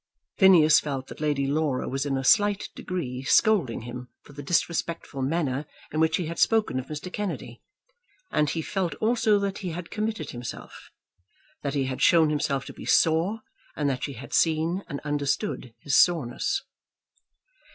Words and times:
Phineas 0.39 0.79
felt 0.79 1.05
that 1.09 1.21
Lady 1.21 1.45
Laura 1.45 1.87
was 1.87 2.07
in 2.07 2.17
a 2.17 2.23
slight 2.23 2.69
degree 2.75 3.21
scolding 3.21 3.81
him 3.81 4.09
for 4.23 4.33
the 4.33 4.41
disrespectful 4.41 5.21
manner 5.21 5.67
in 5.91 5.99
which 5.99 6.17
he 6.17 6.25
had 6.25 6.39
spoken 6.39 6.79
of 6.79 6.87
Mr. 6.87 7.13
Kennedy; 7.13 7.61
and 8.31 8.49
he 8.49 8.63
felt 8.63 8.95
also 8.95 9.37
that 9.37 9.59
he 9.59 9.69
had 9.69 9.91
committed 9.91 10.31
himself, 10.31 10.89
that 11.61 11.75
he 11.75 11.83
had 11.83 12.01
shown 12.01 12.31
himself 12.31 12.65
to 12.65 12.73
be 12.73 12.83
sore, 12.83 13.41
and 13.75 13.87
that 13.91 14.03
she 14.03 14.13
had 14.13 14.33
seen 14.33 14.81
and 14.87 14.99
understood 15.01 15.71
his 15.81 15.95
soreness. 15.95 16.63